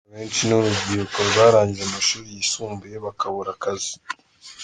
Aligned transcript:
Kandi 0.03 0.11
abenshi 0.13 0.41
ni 0.45 0.55
urubyiruko 0.59 1.17
rwarangije 1.29 1.83
amashuri 1.89 2.27
yisumbuye 2.35 2.95
bakabura 3.05 3.49
akazi. 3.55 3.93